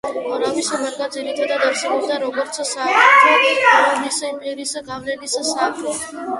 მორავიის 0.27 0.69
მარკა 0.83 1.07
ძირითადად 1.15 1.65
არსებობდა, 1.67 2.17
როგორც 2.25 2.59
საღვთო 2.71 3.37
რომის 3.85 4.21
იმპერიის 4.33 4.77
გავლენის 4.91 5.41
სფერო. 5.55 5.99